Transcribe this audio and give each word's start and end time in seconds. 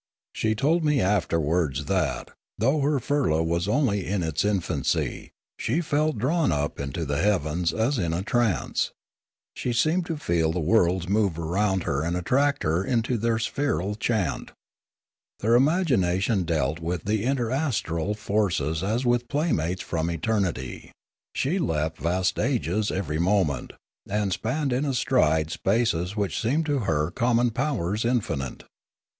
She 0.33 0.55
told 0.55 0.83
me 0.83 0.99
afterwards 0.99 1.85
that, 1.85 2.31
though 2.57 2.79
her 2.81 2.99
firla 2.99 3.45
was 3.45 3.67
only 3.67 4.07
in 4.07 4.23
its 4.23 4.43
infancy, 4.43 5.29
she 5.59 5.79
felt 5.79 6.17
drawn 6.17 6.51
up 6.51 6.79
into 6.79 7.05
the 7.05 7.19
heavens 7.21 7.71
as 7.71 7.99
in 7.99 8.11
a 8.11 8.23
trance; 8.23 8.91
she 9.53 9.71
seemed 9.71 10.07
to 10.07 10.17
feel 10.17 10.51
the 10.51 10.59
worlds 10.59 11.07
move 11.07 11.37
around 11.37 11.83
her 11.83 12.01
and 12.01 12.17
attract 12.17 12.63
her 12.63 12.83
into 12.83 13.15
their 13.15 13.37
spheral 13.37 13.93
chant; 13.93 14.49
her 15.43 15.55
imagina 15.55 16.19
tion 16.19 16.45
dealt 16.45 16.79
with 16.79 17.05
interastral 17.05 18.17
forces 18.17 18.81
as 18.81 19.05
with 19.05 19.27
playmates 19.27 19.83
from 19.83 20.09
eternity; 20.09 20.91
she 21.35 21.59
leapt 21.59 21.99
vast 21.99 22.39
ages 22.39 22.89
every 22.89 23.19
moment, 23.19 23.73
and 24.09 24.33
spanned 24.33 24.73
in 24.73 24.83
a 24.83 24.95
stride 24.95 25.51
spaces 25.51 26.15
which 26.15 26.41
seemed 26.41 26.65
to 26.65 26.79
her 26.89 27.11
com 27.11 27.35
mon 27.35 27.51
powers 27.51 28.03
infinite. 28.03 28.63